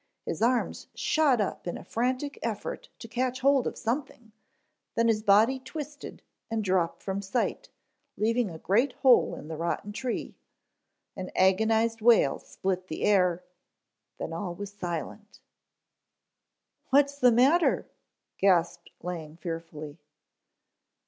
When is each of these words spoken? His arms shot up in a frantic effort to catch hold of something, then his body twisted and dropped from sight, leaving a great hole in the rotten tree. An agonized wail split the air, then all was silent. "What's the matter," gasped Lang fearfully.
His 0.25 0.41
arms 0.41 0.87
shot 0.95 1.39
up 1.39 1.67
in 1.67 1.77
a 1.77 1.83
frantic 1.83 2.39
effort 2.41 2.89
to 2.97 3.07
catch 3.07 3.41
hold 3.41 3.67
of 3.67 3.77
something, 3.77 4.31
then 4.95 5.07
his 5.07 5.21
body 5.21 5.59
twisted 5.59 6.23
and 6.49 6.63
dropped 6.63 7.03
from 7.03 7.21
sight, 7.21 7.69
leaving 8.17 8.49
a 8.49 8.57
great 8.57 8.93
hole 9.05 9.35
in 9.35 9.47
the 9.47 9.55
rotten 9.57 9.91
tree. 9.93 10.33
An 11.15 11.29
agonized 11.35 12.01
wail 12.01 12.39
split 12.39 12.87
the 12.87 13.03
air, 13.03 13.43
then 14.17 14.33
all 14.33 14.55
was 14.55 14.71
silent. 14.73 15.39
"What's 16.89 17.19
the 17.19 17.31
matter," 17.31 17.87
gasped 18.39 18.89
Lang 19.03 19.37
fearfully. 19.37 19.99